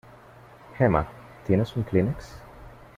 Gemma, 0.79 1.05
¿tienes 1.45 1.75
un 1.77 1.83
kleenex? 1.83 2.41